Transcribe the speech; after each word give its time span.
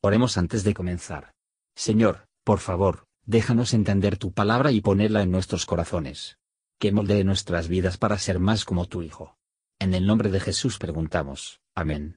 Oremos 0.00 0.38
antes 0.38 0.62
de 0.62 0.74
comenzar. 0.74 1.32
Señor, 1.74 2.28
por 2.44 2.60
favor, 2.60 3.06
déjanos 3.26 3.74
entender 3.74 4.16
tu 4.16 4.32
palabra 4.32 4.70
y 4.70 4.80
ponerla 4.80 5.22
en 5.22 5.32
nuestros 5.32 5.66
corazones. 5.66 6.38
Que 6.78 6.92
moldee 6.92 7.24
nuestras 7.24 7.66
vidas 7.66 7.98
para 7.98 8.16
ser 8.18 8.38
más 8.38 8.64
como 8.64 8.86
tu 8.86 9.02
Hijo. 9.02 9.36
En 9.80 9.94
el 9.94 10.06
nombre 10.06 10.30
de 10.30 10.38
Jesús 10.38 10.78
preguntamos. 10.78 11.60
Amén. 11.74 12.16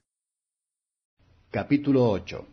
Capítulo 1.50 2.08
8 2.08 2.46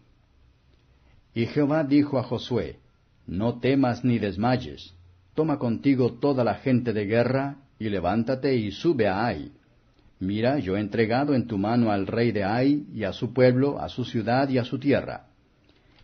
Y 1.36 1.46
Jehová 1.46 1.84
dijo 1.84 2.18
a 2.18 2.24
Josué, 2.24 2.80
No 3.28 3.60
temas 3.60 4.04
ni 4.04 4.18
desmayes, 4.18 4.96
toma 5.36 5.60
contigo 5.60 6.14
toda 6.14 6.44
la 6.44 6.56
gente 6.56 6.92
de 6.92 7.06
guerra, 7.06 7.58
y 7.78 7.90
levántate 7.90 8.56
y 8.56 8.72
sube 8.72 9.08
a 9.08 9.28
Ai. 9.28 9.52
Mira, 10.20 10.60
yo 10.60 10.76
he 10.76 10.82
entregado 10.82 11.34
en 11.34 11.48
tu 11.48 11.58
mano 11.58 11.92
al 11.92 12.06
rey 12.06 12.32
de 12.32 12.44
Ai, 12.44 12.86
y 12.94 13.06
a 13.06 13.14
su 13.14 13.34
pueblo, 13.34 13.80
a 13.80 13.88
su 13.88 14.04
ciudad 14.04 14.50
y 14.50 14.58
a 14.58 14.66
su 14.66 14.78
tierra. 14.78 15.28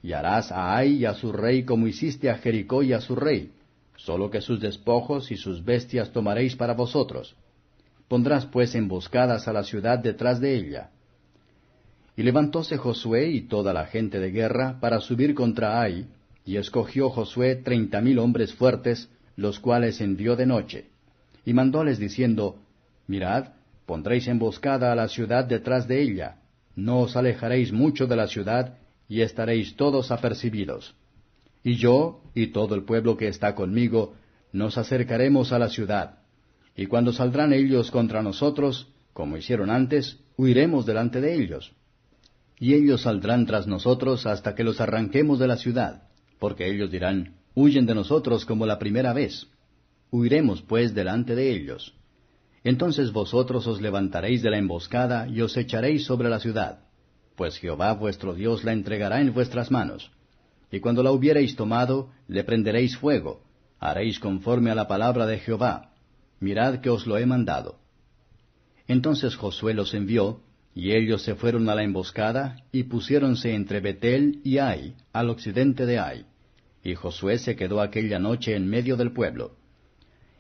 Y 0.01 0.13
harás 0.13 0.51
a 0.51 0.75
Ai 0.77 0.93
y 0.93 1.05
a 1.05 1.13
su 1.13 1.33
rey 1.33 1.63
como 1.63 1.87
hiciste 1.87 2.29
a 2.29 2.37
Jericó 2.37 2.81
y 2.81 2.93
a 2.93 3.01
su 3.01 3.15
rey, 3.15 3.51
solo 3.97 4.29
que 4.29 4.39
sus 4.39 4.61
despojos 4.61 5.31
y 5.31 5.35
sus 5.35 5.65
bestias 5.65 6.11
tomaréis 6.11 6.55
para 6.55 6.73
vosotros. 6.73 7.35
Pondrás 8.07 8.45
pues 8.45 8.73
emboscadas 8.75 9.47
a 9.47 9.53
la 9.53 9.63
ciudad 9.63 9.99
detrás 9.99 10.39
de 10.39 10.55
ella. 10.55 10.91
Y 12.15 12.23
levantóse 12.23 12.77
Josué 12.77 13.29
y 13.31 13.41
toda 13.41 13.73
la 13.73 13.87
gente 13.87 14.19
de 14.19 14.31
guerra 14.31 14.79
para 14.79 15.01
subir 15.01 15.35
contra 15.35 15.81
Ai, 15.81 16.05
y 16.45 16.55
escogió 16.55 17.09
Josué 17.09 17.55
treinta 17.55 17.99
mil 17.99 18.19
hombres 18.19 18.53
fuertes, 18.53 19.09
los 19.35 19.59
cuales 19.59 19.99
envió 19.99 20.37
de 20.37 20.45
noche. 20.45 20.85
Y 21.43 21.53
mandóles 21.53 21.99
diciendo, 21.99 22.59
Mirad, 23.07 23.54
Pondréis 23.85 24.27
emboscada 24.27 24.91
a 24.91 24.95
la 24.95 25.07
ciudad 25.07 25.45
detrás 25.45 25.87
de 25.87 26.01
ella. 26.01 26.37
No 26.75 27.01
os 27.01 27.15
alejaréis 27.15 27.71
mucho 27.71 28.07
de 28.07 28.15
la 28.15 28.27
ciudad, 28.27 28.77
y 29.07 29.21
estaréis 29.21 29.75
todos 29.75 30.11
apercibidos. 30.11 30.95
Y 31.63 31.75
yo, 31.75 32.21
y 32.33 32.47
todo 32.47 32.75
el 32.75 32.83
pueblo 32.83 33.17
que 33.17 33.27
está 33.27 33.55
conmigo, 33.55 34.15
nos 34.51 34.77
acercaremos 34.77 35.51
a 35.51 35.59
la 35.59 35.69
ciudad. 35.69 36.19
Y 36.75 36.87
cuando 36.87 37.13
saldrán 37.13 37.53
ellos 37.53 37.91
contra 37.91 38.21
nosotros, 38.21 38.87
como 39.13 39.37
hicieron 39.37 39.69
antes, 39.69 40.19
huiremos 40.37 40.85
delante 40.85 41.21
de 41.21 41.35
ellos. 41.35 41.73
Y 42.59 42.73
ellos 42.73 43.01
saldrán 43.01 43.45
tras 43.45 43.67
nosotros 43.67 44.25
hasta 44.25 44.55
que 44.55 44.63
los 44.63 44.81
arranquemos 44.81 45.39
de 45.39 45.47
la 45.47 45.57
ciudad, 45.57 46.03
porque 46.39 46.69
ellos 46.69 46.91
dirán, 46.91 47.35
huyen 47.53 47.85
de 47.85 47.95
nosotros 47.95 48.45
como 48.45 48.65
la 48.65 48.79
primera 48.79 49.13
vez. 49.13 49.47
Huiremos 50.11 50.61
pues 50.61 50.93
delante 50.93 51.35
de 51.35 51.51
ellos. 51.51 51.93
Entonces 52.65 53.11
vosotros 53.11 53.67
os 53.67 53.79
levantaréis 53.79 54.41
de 54.41 54.49
la 54.49 54.57
emboscada 54.57 55.27
y 55.27 55.39
os 55.41 55.55
echaréis 55.55 56.03
sobre 56.03 56.29
la 56.29 56.39
ciudad, 56.39 56.79
pues 57.35 57.57
Jehová 57.59 57.93
vuestro 57.93 58.33
Dios 58.33 58.63
la 58.63 58.73
entregará 58.73 59.21
en 59.21 59.31
vuestras 59.35 59.69
manos. 59.69 60.11
Y 60.71 60.79
cuando 60.79 61.03
la 61.03 61.11
hubiereis 61.11 61.55
tomado, 61.55 62.09
le 62.27 62.43
prenderéis 62.43 62.97
fuego, 62.97 63.43
haréis 63.79 64.19
conforme 64.19 64.71
a 64.71 64.75
la 64.75 64.87
palabra 64.87 65.27
de 65.27 65.37
Jehová. 65.37 65.91
Mirad 66.39 66.79
que 66.79 66.89
os 66.89 67.05
lo 67.05 67.19
he 67.19 67.27
mandado. 67.27 67.77
Entonces 68.87 69.35
Josué 69.35 69.75
los 69.75 69.93
envió, 69.93 70.41
y 70.73 70.93
ellos 70.93 71.21
se 71.21 71.35
fueron 71.35 71.69
a 71.69 71.75
la 71.75 71.83
emboscada, 71.83 72.63
y 72.71 72.85
pusiéronse 72.85 73.53
entre 73.53 73.79
Betel 73.79 74.41
y 74.43 74.57
Ai, 74.57 74.95
al 75.13 75.29
occidente 75.29 75.85
de 75.85 75.99
Ai. 75.99 76.25
Y 76.83 76.95
Josué 76.95 77.37
se 77.37 77.55
quedó 77.55 77.79
aquella 77.79 78.17
noche 78.17 78.55
en 78.55 78.67
medio 78.67 78.97
del 78.97 79.11
pueblo. 79.11 79.55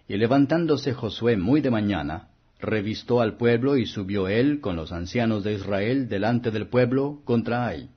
Y 0.07 0.17
levantándose 0.17 0.93
Josué 0.93 1.35
muy 1.35 1.61
de 1.61 1.71
mañana, 1.71 2.29
revistó 2.59 3.21
al 3.21 3.37
pueblo 3.37 3.77
y 3.77 3.85
subió 3.85 4.27
él 4.27 4.59
con 4.59 4.75
los 4.75 4.91
ancianos 4.91 5.43
de 5.43 5.53
Israel 5.53 6.07
delante 6.07 6.51
del 6.51 6.67
pueblo 6.67 7.21
contra 7.25 7.67
Ai. 7.67 7.89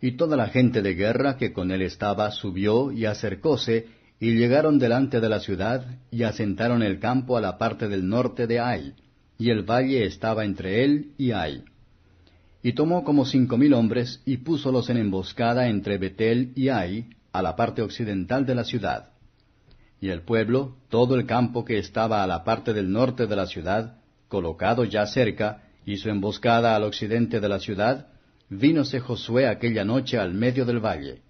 Y 0.00 0.12
toda 0.12 0.36
la 0.36 0.48
gente 0.48 0.82
de 0.82 0.94
guerra 0.94 1.36
que 1.36 1.52
con 1.52 1.70
él 1.70 1.82
estaba 1.82 2.30
subió 2.32 2.90
y 2.90 3.06
acercóse, 3.06 3.86
y 4.18 4.34
llegaron 4.34 4.78
delante 4.78 5.20
de 5.20 5.28
la 5.28 5.40
ciudad, 5.40 5.98
y 6.10 6.24
asentaron 6.24 6.82
el 6.82 6.98
campo 6.98 7.36
a 7.36 7.40
la 7.40 7.58
parte 7.58 7.88
del 7.88 8.08
norte 8.08 8.46
de 8.46 8.60
Ai, 8.60 8.94
y 9.38 9.50
el 9.50 9.62
valle 9.62 10.04
estaba 10.04 10.44
entre 10.44 10.84
él 10.84 11.12
y 11.18 11.32
Ai. 11.32 11.64
Y 12.64 12.72
tomó 12.74 13.04
como 13.04 13.24
cinco 13.24 13.56
mil 13.56 13.74
hombres, 13.74 14.22
y 14.24 14.38
púsolos 14.38 14.90
en 14.90 14.96
emboscada 14.96 15.68
entre 15.68 15.98
Betel 15.98 16.52
y 16.54 16.68
Ai, 16.68 17.06
a 17.32 17.42
la 17.42 17.56
parte 17.56 17.82
occidental 17.82 18.44
de 18.44 18.54
la 18.54 18.64
ciudad. 18.64 19.11
Y 20.02 20.10
el 20.10 20.22
pueblo, 20.22 20.74
todo 20.90 21.14
el 21.14 21.26
campo 21.26 21.64
que 21.64 21.78
estaba 21.78 22.24
a 22.24 22.26
la 22.26 22.42
parte 22.42 22.72
del 22.72 22.90
norte 22.90 23.28
de 23.28 23.36
la 23.36 23.46
ciudad, 23.46 23.98
colocado 24.26 24.84
ya 24.84 25.06
cerca, 25.06 25.62
y 25.86 25.98
su 25.98 26.10
emboscada 26.10 26.74
al 26.74 26.82
occidente 26.82 27.38
de 27.38 27.48
la 27.48 27.60
ciudad, 27.60 28.08
vínose 28.50 28.98
Josué 28.98 29.46
aquella 29.46 29.84
noche 29.84 30.18
al 30.18 30.34
medio 30.34 30.64
del 30.64 30.84
valle. 30.84 31.22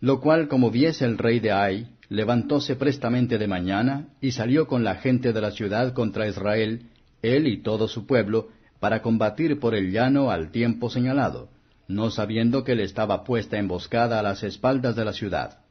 Lo 0.00 0.20
cual, 0.20 0.46
como 0.46 0.70
viese 0.70 1.06
el 1.06 1.18
rey 1.18 1.40
de 1.40 1.50
Ai, 1.50 1.88
levantóse 2.08 2.76
prestamente 2.76 3.36
de 3.36 3.48
mañana, 3.48 4.10
y 4.20 4.30
salió 4.30 4.68
con 4.68 4.84
la 4.84 4.94
gente 4.94 5.32
de 5.32 5.40
la 5.40 5.50
ciudad 5.50 5.92
contra 5.92 6.28
Israel, 6.28 6.90
él 7.20 7.48
y 7.48 7.64
todo 7.64 7.88
su 7.88 8.06
pueblo, 8.06 8.50
para 8.78 9.02
combatir 9.02 9.58
por 9.58 9.74
el 9.74 9.90
llano 9.90 10.30
al 10.30 10.52
tiempo 10.52 10.88
señalado, 10.88 11.48
no 11.88 12.10
sabiendo 12.10 12.62
que 12.62 12.76
le 12.76 12.84
estaba 12.84 13.24
puesta 13.24 13.58
emboscada 13.58 14.20
a 14.20 14.22
las 14.22 14.44
espaldas 14.44 14.94
de 14.94 15.04
la 15.04 15.12
ciudad. 15.12 15.65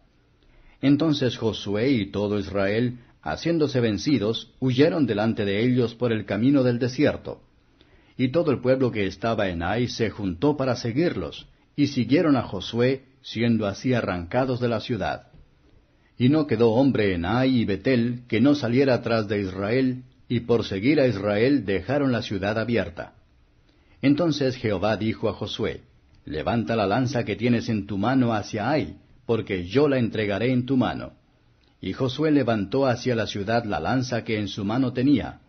Entonces 0.81 1.37
Josué 1.37 1.89
y 1.91 2.11
todo 2.11 2.39
Israel, 2.39 2.99
haciéndose 3.21 3.79
vencidos, 3.79 4.53
huyeron 4.59 5.05
delante 5.05 5.45
de 5.45 5.63
ellos 5.63 5.95
por 5.95 6.11
el 6.11 6.25
camino 6.25 6.63
del 6.63 6.79
desierto. 6.79 7.41
Y 8.17 8.29
todo 8.29 8.51
el 8.51 8.61
pueblo 8.61 8.91
que 8.91 9.07
estaba 9.07 9.49
en 9.49 9.63
Ai 9.63 9.87
se 9.87 10.09
juntó 10.09 10.55
para 10.55 10.75
seguirlos, 10.75 11.47
y 11.75 11.87
siguieron 11.87 12.37
a 12.37 12.43
Josué, 12.43 13.03
siendo 13.21 13.65
así 13.65 13.93
arrancados 13.93 14.59
de 14.59 14.69
la 14.69 14.79
ciudad. 14.79 15.27
Y 16.17 16.29
no 16.29 16.47
quedó 16.47 16.71
hombre 16.71 17.13
en 17.13 17.25
Ai 17.25 17.61
y 17.61 17.65
Betel 17.65 18.21
que 18.27 18.39
no 18.39 18.55
saliera 18.55 18.93
atrás 18.93 19.27
de 19.27 19.41
Israel, 19.41 20.03
y 20.29 20.41
por 20.41 20.63
seguir 20.63 20.99
a 20.99 21.07
Israel 21.07 21.65
dejaron 21.65 22.11
la 22.11 22.21
ciudad 22.21 22.57
abierta. 22.57 23.13
Entonces 24.01 24.55
Jehová 24.55 24.97
dijo 24.97 25.29
a 25.29 25.33
Josué, 25.33 25.81
Levanta 26.25 26.75
la 26.75 26.87
lanza 26.87 27.23
que 27.23 27.35
tienes 27.35 27.69
en 27.69 27.85
tu 27.85 27.97
mano 27.97 28.33
hacia 28.33 28.69
Ai, 28.69 28.95
porque 29.25 29.65
yo 29.65 29.87
la 29.87 29.97
entregaré 29.97 30.51
en 30.51 30.65
tu 30.65 30.77
mano. 30.77 31.13
Y 31.81 31.93
Josué 31.93 32.31
levantó 32.31 32.87
hacia 32.87 33.15
la 33.15 33.27
ciudad 33.27 33.65
la 33.65 33.79
lanza 33.79 34.23
que 34.23 34.39
en 34.39 34.47
su 34.47 34.63
mano 34.65 34.93
tenía, 34.93 35.39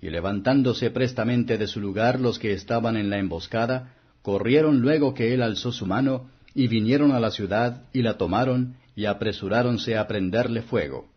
y 0.00 0.10
levantándose 0.10 0.90
prestamente 0.90 1.58
de 1.58 1.66
su 1.66 1.80
lugar 1.80 2.20
los 2.20 2.38
que 2.38 2.52
estaban 2.52 2.96
en 2.96 3.10
la 3.10 3.18
emboscada, 3.18 3.94
corrieron 4.22 4.80
luego 4.80 5.14
que 5.14 5.34
él 5.34 5.42
alzó 5.42 5.72
su 5.72 5.86
mano, 5.86 6.30
y 6.54 6.68
vinieron 6.68 7.12
a 7.12 7.20
la 7.20 7.30
ciudad, 7.30 7.82
y 7.92 8.02
la 8.02 8.16
tomaron, 8.16 8.76
y 8.96 9.04
apresuráronse 9.04 9.96
a 9.96 10.06
prenderle 10.06 10.62
fuego. 10.62 11.08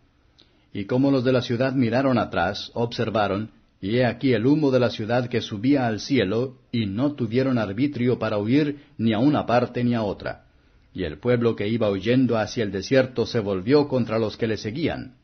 Y 0.73 0.85
como 0.85 1.11
los 1.11 1.23
de 1.23 1.33
la 1.33 1.41
ciudad 1.41 1.73
miraron 1.73 2.17
atrás, 2.17 2.72
observaron, 2.73 3.49
y 3.81 3.97
he 3.97 4.05
aquí 4.05 4.33
el 4.33 4.45
humo 4.45 4.69
de 4.69 4.79
la 4.79 4.91
ciudad 4.91 5.28
que 5.28 5.41
subía 5.41 5.88
al 5.88 5.99
cielo, 5.99 6.57
y 6.72 6.85
no 6.85 7.13
tuvieron 7.13 7.57
arbitrio 7.57 8.19
para 8.19 8.38
huir 8.38 8.83
ni 8.97 9.13
a 9.13 9.19
una 9.19 9.45
parte 9.45 9.83
ni 9.83 9.95
a 9.95 10.03
otra 10.03 10.45
y 10.94 11.03
el 11.03 11.19
pueblo 11.19 11.56
que 11.56 11.68
iba 11.68 11.90
huyendo 11.90 12.38
hacia 12.38 12.63
el 12.63 12.72
desierto 12.72 13.25
se 13.25 13.40
volvió 13.40 13.88
contra 13.88 14.19
los 14.19 14.35
que 14.35 14.47
le 14.47 14.57
seguían. 14.57 15.16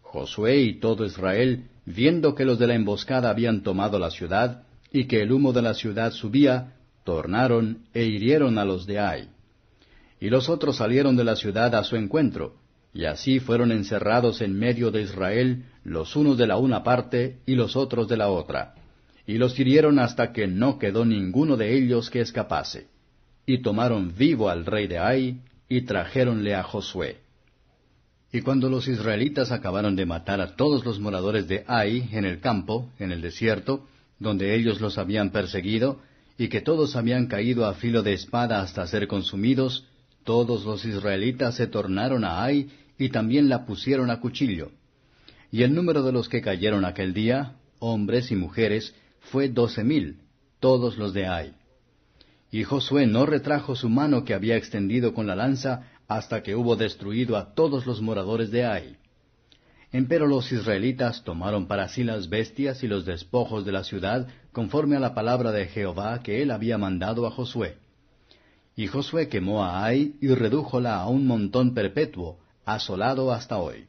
Josué 0.00 0.60
y 0.60 0.80
todo 0.80 1.04
Israel, 1.04 1.64
viendo 1.84 2.34
que 2.34 2.44
los 2.44 2.58
de 2.58 2.66
la 2.66 2.74
emboscada 2.74 3.30
habían 3.30 3.62
tomado 3.62 3.98
la 3.98 4.10
ciudad, 4.10 4.62
y 4.90 5.04
que 5.06 5.20
el 5.20 5.32
humo 5.32 5.52
de 5.52 5.62
la 5.62 5.74
ciudad 5.74 6.12
subía, 6.12 6.74
tornaron 7.04 7.84
e 7.92 8.04
hirieron 8.04 8.58
a 8.58 8.64
los 8.64 8.86
de 8.86 8.98
Ai. 8.98 9.28
Y 10.20 10.30
los 10.30 10.48
otros 10.48 10.76
salieron 10.76 11.16
de 11.16 11.24
la 11.24 11.36
ciudad 11.36 11.74
a 11.74 11.84
su 11.84 11.96
encuentro, 11.96 12.54
y 12.94 13.04
así 13.04 13.40
fueron 13.40 13.72
encerrados 13.72 14.40
en 14.40 14.56
medio 14.56 14.90
de 14.90 15.02
Israel, 15.02 15.64
los 15.82 16.16
unos 16.16 16.38
de 16.38 16.46
la 16.46 16.56
una 16.56 16.82
parte 16.82 17.40
y 17.44 17.56
los 17.56 17.76
otros 17.76 18.08
de 18.08 18.16
la 18.16 18.28
otra, 18.28 18.74
y 19.26 19.36
los 19.36 19.58
hirieron 19.58 19.98
hasta 19.98 20.32
que 20.32 20.46
no 20.46 20.78
quedó 20.78 21.04
ninguno 21.04 21.56
de 21.56 21.76
ellos 21.76 22.08
que 22.08 22.20
escapase 22.20 22.93
y 23.46 23.62
tomaron 23.62 24.14
vivo 24.16 24.48
al 24.48 24.66
rey 24.66 24.86
de 24.86 24.98
Ai, 24.98 25.40
y 25.68 25.82
trajéronle 25.82 26.54
a 26.54 26.62
Josué. 26.62 27.18
Y 28.32 28.40
cuando 28.40 28.68
los 28.68 28.88
israelitas 28.88 29.52
acabaron 29.52 29.96
de 29.96 30.06
matar 30.06 30.40
a 30.40 30.56
todos 30.56 30.84
los 30.84 30.98
moradores 30.98 31.46
de 31.46 31.64
Ai 31.66 32.08
en 32.12 32.24
el 32.24 32.40
campo, 32.40 32.90
en 32.98 33.12
el 33.12 33.20
desierto, 33.20 33.86
donde 34.18 34.54
ellos 34.54 34.80
los 34.80 34.98
habían 34.98 35.30
perseguido, 35.30 36.00
y 36.36 36.48
que 36.48 36.60
todos 36.60 36.96
habían 36.96 37.26
caído 37.26 37.64
a 37.64 37.74
filo 37.74 38.02
de 38.02 38.12
espada 38.12 38.60
hasta 38.60 38.86
ser 38.86 39.06
consumidos, 39.06 39.86
todos 40.24 40.64
los 40.64 40.84
israelitas 40.84 41.54
se 41.54 41.66
tornaron 41.66 42.24
a 42.24 42.42
Ai 42.42 42.70
y 42.98 43.10
también 43.10 43.48
la 43.48 43.66
pusieron 43.66 44.10
a 44.10 44.20
cuchillo. 44.20 44.70
Y 45.52 45.62
el 45.62 45.74
número 45.74 46.02
de 46.02 46.12
los 46.12 46.28
que 46.28 46.40
cayeron 46.40 46.84
aquel 46.84 47.14
día, 47.14 47.52
hombres 47.78 48.32
y 48.32 48.36
mujeres, 48.36 48.94
fue 49.20 49.48
doce 49.48 49.84
mil, 49.84 50.18
todos 50.58 50.98
los 50.98 51.12
de 51.12 51.26
Ai. 51.26 51.52
Y 52.54 52.62
Josué 52.62 53.08
no 53.08 53.26
retrajo 53.26 53.74
su 53.74 53.88
mano 53.88 54.24
que 54.24 54.32
había 54.32 54.56
extendido 54.56 55.12
con 55.12 55.26
la 55.26 55.34
lanza 55.34 55.88
hasta 56.06 56.44
que 56.44 56.54
hubo 56.54 56.76
destruido 56.76 57.36
a 57.36 57.52
todos 57.52 57.84
los 57.84 58.00
moradores 58.00 58.52
de 58.52 58.64
Ai. 58.64 58.96
Empero 59.90 60.28
los 60.28 60.52
israelitas 60.52 61.24
tomaron 61.24 61.66
para 61.66 61.88
sí 61.88 62.04
las 62.04 62.28
bestias 62.28 62.84
y 62.84 62.86
los 62.86 63.04
despojos 63.04 63.64
de 63.64 63.72
la 63.72 63.82
ciudad 63.82 64.28
conforme 64.52 64.94
a 64.94 65.00
la 65.00 65.14
palabra 65.14 65.50
de 65.50 65.66
Jehová 65.66 66.22
que 66.22 66.42
él 66.42 66.52
había 66.52 66.78
mandado 66.78 67.26
a 67.26 67.32
Josué. 67.32 67.74
Y 68.76 68.86
Josué 68.86 69.28
quemó 69.28 69.64
a 69.64 69.84
Ai 69.84 70.14
y 70.20 70.28
redújola 70.28 71.00
a 71.00 71.08
un 71.08 71.26
montón 71.26 71.74
perpetuo, 71.74 72.38
asolado 72.64 73.32
hasta 73.32 73.58
hoy. 73.58 73.88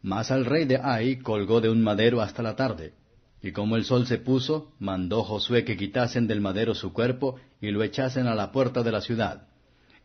Mas 0.00 0.30
al 0.30 0.46
rey 0.46 0.64
de 0.64 0.80
Ai 0.82 1.16
colgó 1.18 1.60
de 1.60 1.68
un 1.68 1.82
madero 1.82 2.22
hasta 2.22 2.42
la 2.42 2.56
tarde. 2.56 2.94
Y 3.42 3.52
como 3.52 3.76
el 3.76 3.84
sol 3.84 4.06
se 4.06 4.18
puso, 4.18 4.72
mandó 4.78 5.22
Josué 5.22 5.64
que 5.64 5.76
quitasen 5.76 6.26
del 6.26 6.40
madero 6.40 6.74
su 6.74 6.92
cuerpo 6.92 7.38
y 7.60 7.70
lo 7.70 7.82
echasen 7.82 8.26
a 8.26 8.34
la 8.34 8.50
puerta 8.50 8.82
de 8.82 8.92
la 8.92 9.00
ciudad. 9.00 9.46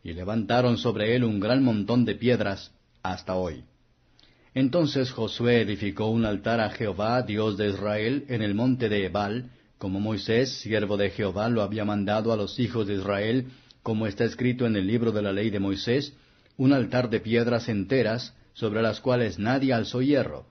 Y 0.02 0.12
levantaron 0.12 0.78
sobre 0.78 1.16
él 1.16 1.24
un 1.24 1.40
gran 1.40 1.64
montón 1.64 2.04
de 2.04 2.14
piedras 2.14 2.72
hasta 3.02 3.34
hoy. 3.34 3.64
Entonces 4.54 5.10
Josué 5.10 5.62
edificó 5.62 6.06
un 6.06 6.24
altar 6.24 6.60
a 6.60 6.70
Jehová, 6.70 7.22
Dios 7.22 7.56
de 7.56 7.70
Israel, 7.70 8.24
en 8.28 8.40
el 8.40 8.54
monte 8.54 8.88
de 8.88 9.06
Ebal, 9.06 9.50
como 9.78 9.98
Moisés, 9.98 10.60
siervo 10.60 10.96
de 10.96 11.10
Jehová, 11.10 11.48
lo 11.48 11.62
había 11.62 11.84
mandado 11.84 12.32
a 12.32 12.36
los 12.36 12.60
hijos 12.60 12.86
de 12.86 12.94
Israel, 12.94 13.48
como 13.82 14.06
está 14.06 14.24
escrito 14.24 14.64
en 14.64 14.76
el 14.76 14.86
libro 14.86 15.10
de 15.10 15.22
la 15.22 15.32
ley 15.32 15.50
de 15.50 15.58
Moisés, 15.58 16.14
un 16.56 16.72
altar 16.72 17.10
de 17.10 17.20
piedras 17.20 17.68
enteras, 17.68 18.34
sobre 18.52 18.80
las 18.80 19.00
cuales 19.00 19.40
nadie 19.40 19.72
alzó 19.72 20.00
hierro, 20.00 20.46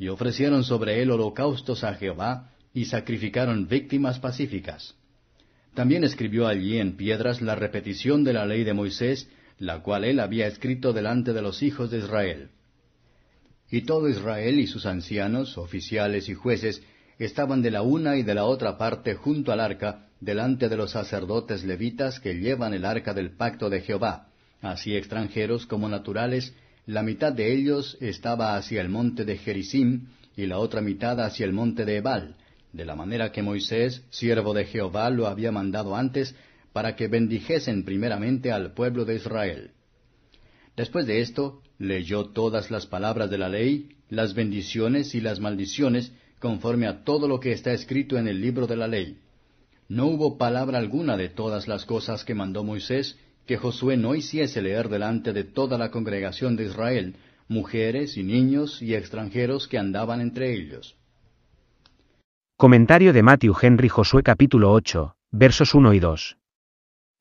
y 0.00 0.08
ofrecieron 0.08 0.64
sobre 0.64 1.02
él 1.02 1.10
holocaustos 1.10 1.84
a 1.84 1.92
Jehová, 1.94 2.50
y 2.72 2.86
sacrificaron 2.86 3.68
víctimas 3.68 4.18
pacíficas. 4.18 4.94
También 5.74 6.04
escribió 6.04 6.46
allí 6.46 6.78
en 6.78 6.96
piedras 6.96 7.42
la 7.42 7.54
repetición 7.54 8.24
de 8.24 8.32
la 8.32 8.46
ley 8.46 8.64
de 8.64 8.72
Moisés, 8.72 9.28
la 9.58 9.82
cual 9.82 10.04
él 10.04 10.18
había 10.18 10.46
escrito 10.46 10.94
delante 10.94 11.34
de 11.34 11.42
los 11.42 11.62
hijos 11.62 11.90
de 11.90 11.98
Israel. 11.98 12.48
Y 13.70 13.82
todo 13.82 14.08
Israel 14.08 14.58
y 14.58 14.66
sus 14.66 14.86
ancianos, 14.86 15.58
oficiales 15.58 16.30
y 16.30 16.34
jueces 16.34 16.82
estaban 17.18 17.60
de 17.60 17.70
la 17.70 17.82
una 17.82 18.16
y 18.16 18.22
de 18.22 18.34
la 18.34 18.46
otra 18.46 18.78
parte 18.78 19.14
junto 19.14 19.52
al 19.52 19.60
arca, 19.60 20.08
delante 20.18 20.70
de 20.70 20.78
los 20.78 20.92
sacerdotes 20.92 21.62
levitas 21.62 22.20
que 22.20 22.38
llevan 22.38 22.72
el 22.72 22.86
arca 22.86 23.12
del 23.12 23.36
pacto 23.36 23.68
de 23.68 23.82
Jehová, 23.82 24.28
así 24.62 24.96
extranjeros 24.96 25.66
como 25.66 25.90
naturales, 25.90 26.54
la 26.86 27.02
mitad 27.02 27.32
de 27.32 27.52
ellos 27.52 27.96
estaba 28.00 28.56
hacia 28.56 28.80
el 28.80 28.88
monte 28.88 29.24
de 29.24 29.36
Gerizim, 29.38 30.08
y 30.36 30.46
la 30.46 30.58
otra 30.58 30.80
mitad 30.80 31.20
hacia 31.20 31.44
el 31.44 31.52
monte 31.52 31.84
de 31.84 31.96
Ebal, 31.96 32.36
de 32.72 32.84
la 32.84 32.96
manera 32.96 33.32
que 33.32 33.42
Moisés, 33.42 34.02
siervo 34.10 34.54
de 34.54 34.64
Jehová, 34.64 35.10
lo 35.10 35.26
había 35.26 35.52
mandado 35.52 35.96
antes, 35.96 36.34
para 36.72 36.96
que 36.96 37.08
bendijesen 37.08 37.84
primeramente 37.84 38.52
al 38.52 38.72
pueblo 38.72 39.04
de 39.04 39.16
Israel. 39.16 39.72
Después 40.76 41.06
de 41.06 41.20
esto, 41.20 41.62
leyó 41.78 42.26
todas 42.26 42.70
las 42.70 42.86
palabras 42.86 43.28
de 43.28 43.38
la 43.38 43.48
ley, 43.48 43.90
las 44.08 44.34
bendiciones 44.34 45.14
y 45.14 45.20
las 45.20 45.40
maldiciones, 45.40 46.12
conforme 46.38 46.86
a 46.86 47.04
todo 47.04 47.28
lo 47.28 47.40
que 47.40 47.52
está 47.52 47.72
escrito 47.72 48.16
en 48.16 48.28
el 48.28 48.40
libro 48.40 48.66
de 48.66 48.76
la 48.76 48.88
ley. 48.88 49.18
No 49.88 50.06
hubo 50.06 50.38
palabra 50.38 50.78
alguna 50.78 51.16
de 51.16 51.28
todas 51.28 51.66
las 51.68 51.84
cosas 51.84 52.24
que 52.24 52.34
mandó 52.34 52.62
Moisés, 52.62 53.18
que 53.46 53.56
Josué 53.56 53.96
no 53.96 54.14
hiciese 54.14 54.62
leer 54.62 54.88
delante 54.88 55.32
de 55.32 55.44
toda 55.44 55.78
la 55.78 55.90
congregación 55.90 56.56
de 56.56 56.66
Israel, 56.66 57.16
mujeres 57.48 58.16
y 58.16 58.22
niños 58.22 58.80
y 58.80 58.94
extranjeros 58.94 59.66
que 59.66 59.78
andaban 59.78 60.20
entre 60.20 60.54
ellos. 60.54 60.96
Comentario 62.56 63.12
de 63.12 63.22
Matthew 63.22 63.56
Henry 63.60 63.88
Josué 63.88 64.22
capítulo 64.22 64.72
8, 64.72 65.16
versos 65.32 65.74
1 65.74 65.94
y 65.94 66.00
2. 66.00 66.36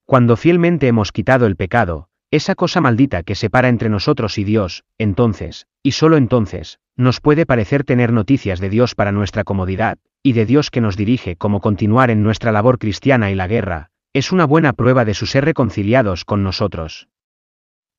Cuando 0.05 0.35
fielmente 0.35 0.87
hemos 0.87 1.11
quitado 1.11 1.45
el 1.45 1.55
pecado, 1.55 2.09
esa 2.31 2.53
cosa 2.53 2.79
maldita 2.79 3.23
que 3.23 3.35
separa 3.35 3.69
entre 3.69 3.89
nosotros 3.89 4.37
y 4.37 4.43
Dios, 4.43 4.83
entonces, 4.97 5.65
y 5.81 5.93
sólo 5.93 6.17
entonces, 6.17 6.79
nos 6.95 7.21
puede 7.21 7.45
parecer 7.45 7.83
tener 7.83 8.13
noticias 8.13 8.59
de 8.59 8.69
Dios 8.69 8.93
para 8.93 9.11
nuestra 9.11 9.43
comodidad, 9.43 9.97
y 10.21 10.33
de 10.33 10.45
Dios 10.45 10.69
que 10.69 10.81
nos 10.81 10.97
dirige 10.97 11.37
como 11.37 11.61
continuar 11.61 12.11
en 12.11 12.21
nuestra 12.21 12.51
labor 12.51 12.77
cristiana 12.77 13.31
y 13.31 13.35
la 13.35 13.47
guerra, 13.47 13.89
es 14.13 14.31
una 14.31 14.45
buena 14.45 14.73
prueba 14.73 15.05
de 15.05 15.13
su 15.13 15.25
ser 15.25 15.45
reconciliados 15.45 16.25
con 16.25 16.43
nosotros. 16.43 17.09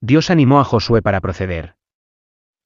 Dios 0.01 0.31
animó 0.31 0.61
a 0.61 0.65
Josué 0.65 1.03
para 1.03 1.21
proceder. 1.21 1.77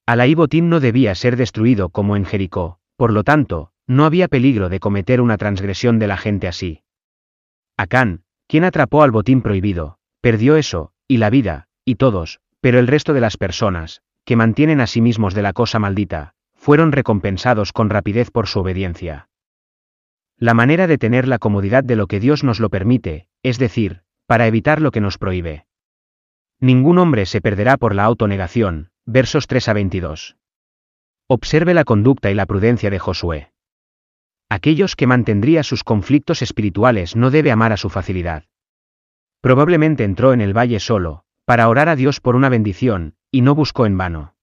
Alaí 0.05 0.35
botín 0.35 0.69
no 0.69 0.79
debía 0.79 1.13
ser 1.15 1.35
destruido 1.35 1.89
como 1.89 2.15
en 2.15 2.25
Jericó, 2.25 2.79
por 2.95 3.11
lo 3.11 3.23
tanto, 3.23 3.71
no 3.87 4.05
había 4.05 4.27
peligro 4.27 4.69
de 4.69 4.79
cometer 4.79 5.21
una 5.21 5.37
transgresión 5.37 5.99
de 5.99 6.07
la 6.07 6.17
gente 6.17 6.47
así. 6.47 6.81
Acán, 7.77 8.23
quien 8.47 8.63
atrapó 8.63 9.03
al 9.03 9.11
botín 9.11 9.41
prohibido, 9.41 9.97
perdió 10.21 10.55
eso, 10.55 10.91
y 11.07 11.17
la 11.17 11.29
vida, 11.29 11.67
y 11.83 11.95
todos, 11.95 12.39
pero 12.61 12.79
el 12.79 12.87
resto 12.87 13.13
de 13.13 13.21
las 13.21 13.37
personas, 13.37 14.01
que 14.23 14.35
mantienen 14.35 14.81
a 14.81 14.87
sí 14.87 15.01
mismos 15.01 15.33
de 15.33 15.43
la 15.43 15.53
cosa 15.53 15.77
maldita, 15.77 16.33
fueron 16.55 16.91
recompensados 16.91 17.73
con 17.73 17.89
rapidez 17.89 18.31
por 18.31 18.47
su 18.47 18.59
obediencia. 18.59 19.29
La 20.37 20.53
manera 20.53 20.87
de 20.87 20.97
tener 20.97 21.27
la 21.27 21.39
comodidad 21.39 21.83
de 21.83 21.95
lo 21.95 22.07
que 22.07 22.19
Dios 22.19 22.43
nos 22.43 22.59
lo 22.59 22.69
permite, 22.69 23.27
es 23.45 23.59
decir, 23.59 24.01
para 24.25 24.47
evitar 24.47 24.81
lo 24.81 24.89
que 24.89 25.01
nos 25.01 25.19
prohíbe. 25.19 25.67
Ningún 26.59 26.97
hombre 26.97 27.27
se 27.27 27.41
perderá 27.41 27.77
por 27.77 27.93
la 27.93 28.03
autonegación, 28.03 28.89
versos 29.05 29.45
3 29.45 29.69
a 29.69 29.73
22. 29.73 30.35
Observe 31.27 31.75
la 31.75 31.83
conducta 31.83 32.31
y 32.31 32.33
la 32.33 32.47
prudencia 32.47 32.89
de 32.89 32.97
Josué. 32.97 33.51
Aquellos 34.49 34.95
que 34.95 35.05
mantendría 35.05 35.61
sus 35.61 35.83
conflictos 35.83 36.41
espirituales 36.41 37.15
no 37.15 37.29
debe 37.29 37.51
amar 37.51 37.71
a 37.71 37.77
su 37.77 37.91
facilidad. 37.91 38.45
Probablemente 39.41 40.05
entró 40.05 40.33
en 40.33 40.41
el 40.41 40.57
valle 40.57 40.79
solo, 40.79 41.23
para 41.45 41.69
orar 41.69 41.87
a 41.87 41.95
Dios 41.95 42.21
por 42.21 42.35
una 42.35 42.49
bendición, 42.49 43.13
y 43.29 43.41
no 43.41 43.53
buscó 43.53 43.85
en 43.85 43.95
vano. 43.95 44.33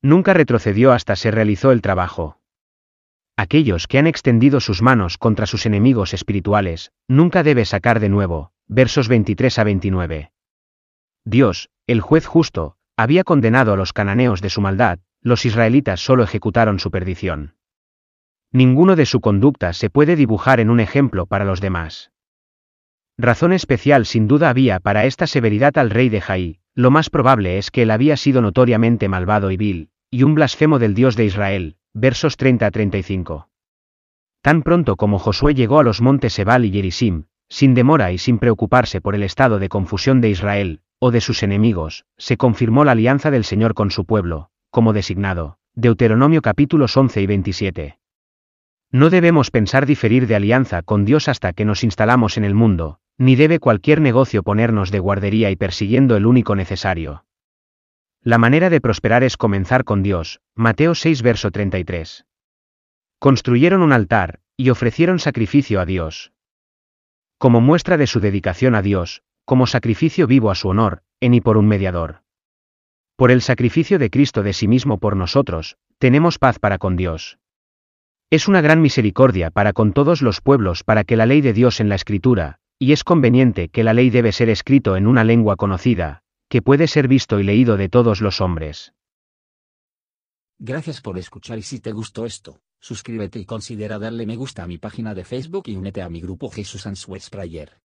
Nunca 0.00 0.32
retrocedió 0.32 0.92
hasta 0.92 1.16
se 1.16 1.30
realizó 1.30 1.70
el 1.70 1.82
trabajo. 1.82 2.35
Aquellos 3.36 3.86
que 3.86 3.98
han 3.98 4.06
extendido 4.06 4.60
sus 4.60 4.80
manos 4.80 5.18
contra 5.18 5.44
sus 5.44 5.66
enemigos 5.66 6.14
espirituales, 6.14 6.92
nunca 7.06 7.42
debe 7.42 7.66
sacar 7.66 8.00
de 8.00 8.08
nuevo, 8.08 8.52
versos 8.66 9.08
23 9.08 9.58
a 9.58 9.64
29. 9.64 10.32
Dios, 11.24 11.68
el 11.86 12.00
juez 12.00 12.24
justo, 12.24 12.76
había 12.96 13.24
condenado 13.24 13.74
a 13.74 13.76
los 13.76 13.92
cananeos 13.92 14.40
de 14.40 14.48
su 14.48 14.62
maldad, 14.62 15.00
los 15.20 15.44
israelitas 15.44 16.00
solo 16.00 16.22
ejecutaron 16.22 16.78
su 16.78 16.90
perdición. 16.90 17.56
Ninguno 18.52 18.96
de 18.96 19.04
su 19.04 19.20
conducta 19.20 19.74
se 19.74 19.90
puede 19.90 20.16
dibujar 20.16 20.60
en 20.60 20.70
un 20.70 20.80
ejemplo 20.80 21.26
para 21.26 21.44
los 21.44 21.60
demás. 21.60 22.10
Razón 23.18 23.52
especial 23.52 24.06
sin 24.06 24.28
duda 24.28 24.48
había 24.48 24.80
para 24.80 25.04
esta 25.04 25.26
severidad 25.26 25.76
al 25.76 25.90
rey 25.90 26.08
de 26.08 26.22
Jaí, 26.22 26.60
lo 26.74 26.90
más 26.90 27.10
probable 27.10 27.58
es 27.58 27.70
que 27.70 27.82
él 27.82 27.90
había 27.90 28.16
sido 28.16 28.40
notoriamente 28.40 29.08
malvado 29.08 29.50
y 29.50 29.56
vil, 29.56 29.90
y 30.10 30.22
un 30.22 30.34
blasfemo 30.34 30.78
del 30.78 30.94
Dios 30.94 31.16
de 31.16 31.24
Israel, 31.24 31.76
versos 31.98 32.36
30 32.36 32.66
a 32.66 32.70
35. 32.70 33.48
Tan 34.42 34.62
pronto 34.62 34.96
como 34.96 35.18
Josué 35.18 35.54
llegó 35.54 35.78
a 35.80 35.82
los 35.82 36.02
montes 36.02 36.38
Ebal 36.38 36.66
y 36.66 36.70
Jerisim, 36.70 37.24
sin 37.48 37.72
demora 37.74 38.12
y 38.12 38.18
sin 38.18 38.38
preocuparse 38.38 39.00
por 39.00 39.14
el 39.14 39.22
estado 39.22 39.58
de 39.58 39.70
confusión 39.70 40.20
de 40.20 40.28
Israel, 40.28 40.82
o 40.98 41.10
de 41.10 41.22
sus 41.22 41.42
enemigos, 41.42 42.04
se 42.18 42.36
confirmó 42.36 42.84
la 42.84 42.92
alianza 42.92 43.30
del 43.30 43.44
Señor 43.44 43.72
con 43.72 43.90
su 43.90 44.04
pueblo, 44.04 44.50
como 44.70 44.92
designado. 44.92 45.58
Deuteronomio 45.74 46.42
capítulos 46.42 46.96
11 46.96 47.22
y 47.22 47.26
27. 47.26 47.98
No 48.92 49.08
debemos 49.10 49.50
pensar 49.50 49.86
diferir 49.86 50.26
de 50.26 50.36
alianza 50.36 50.82
con 50.82 51.04
Dios 51.04 51.28
hasta 51.28 51.54
que 51.54 51.64
nos 51.64 51.82
instalamos 51.82 52.36
en 52.36 52.44
el 52.44 52.54
mundo, 52.54 52.98
ni 53.16 53.36
debe 53.36 53.58
cualquier 53.58 54.02
negocio 54.02 54.42
ponernos 54.42 54.90
de 54.90 54.98
guardería 54.98 55.50
y 55.50 55.56
persiguiendo 55.56 56.16
el 56.16 56.26
único 56.26 56.56
necesario. 56.56 57.25
La 58.26 58.38
manera 58.38 58.70
de 58.70 58.80
prosperar 58.80 59.22
es 59.22 59.36
comenzar 59.36 59.84
con 59.84 60.02
Dios. 60.02 60.40
Mateo 60.56 60.96
6 60.96 61.22
verso 61.22 61.52
33. 61.52 62.26
Construyeron 63.20 63.82
un 63.82 63.92
altar, 63.92 64.40
y 64.56 64.70
ofrecieron 64.70 65.20
sacrificio 65.20 65.80
a 65.80 65.86
Dios. 65.86 66.32
Como 67.38 67.60
muestra 67.60 67.96
de 67.96 68.08
su 68.08 68.18
dedicación 68.18 68.74
a 68.74 68.82
Dios, 68.82 69.22
como 69.44 69.68
sacrificio 69.68 70.26
vivo 70.26 70.50
a 70.50 70.56
su 70.56 70.66
honor, 70.66 71.04
en 71.20 71.34
y 71.34 71.40
por 71.40 71.56
un 71.56 71.68
mediador. 71.68 72.22
Por 73.14 73.30
el 73.30 73.42
sacrificio 73.42 73.96
de 74.00 74.10
Cristo 74.10 74.42
de 74.42 74.54
sí 74.54 74.66
mismo 74.66 74.98
por 74.98 75.14
nosotros, 75.14 75.76
tenemos 75.98 76.40
paz 76.40 76.58
para 76.58 76.78
con 76.78 76.96
Dios. 76.96 77.38
Es 78.30 78.48
una 78.48 78.60
gran 78.60 78.82
misericordia 78.82 79.52
para 79.52 79.72
con 79.72 79.92
todos 79.92 80.20
los 80.20 80.40
pueblos 80.40 80.82
para 80.82 81.04
que 81.04 81.16
la 81.16 81.26
ley 81.26 81.42
de 81.42 81.52
Dios 81.52 81.78
en 81.78 81.88
la 81.88 81.94
Escritura, 81.94 82.58
y 82.76 82.90
es 82.90 83.04
conveniente 83.04 83.68
que 83.68 83.84
la 83.84 83.94
ley 83.94 84.10
debe 84.10 84.32
ser 84.32 84.48
escrito 84.48 84.96
en 84.96 85.06
una 85.06 85.22
lengua 85.22 85.54
conocida, 85.54 86.24
que 86.48 86.62
puede 86.62 86.86
ser 86.86 87.08
visto 87.08 87.40
y 87.40 87.44
leído 87.44 87.76
de 87.76 87.88
todos 87.88 88.20
los 88.20 88.40
hombres. 88.40 88.92
Gracias 90.58 91.00
por 91.00 91.18
escuchar 91.18 91.58
y 91.58 91.62
si 91.62 91.80
te 91.80 91.92
gustó 91.92 92.24
esto, 92.24 92.60
suscríbete 92.80 93.38
y 93.38 93.44
considera 93.44 93.98
darle 93.98 94.26
me 94.26 94.36
gusta 94.36 94.62
a 94.62 94.66
mi 94.66 94.78
página 94.78 95.14
de 95.14 95.24
Facebook 95.24 95.64
y 95.66 95.76
únete 95.76 96.02
a 96.02 96.08
mi 96.08 96.20
grupo 96.20 96.50
Jesús 96.50 96.86
Answers 96.86 97.28
Prayer. 97.28 97.85